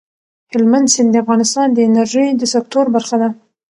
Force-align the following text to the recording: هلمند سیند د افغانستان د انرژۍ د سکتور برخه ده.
هلمند 0.51 0.87
سیند 0.93 1.09
د 1.13 1.15
افغانستان 1.23 1.67
د 1.73 1.77
انرژۍ 1.87 2.27
د 2.35 2.43
سکتور 2.53 2.85
برخه 2.95 3.15
ده. 3.21 3.29